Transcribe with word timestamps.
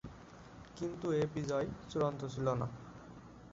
কিন্তু 0.77 1.07
এ 1.11 1.23
বিজয় 1.35 1.67
চূড়ান্ত 1.89 2.21
ছিল 2.25 2.47
না। 2.53 2.67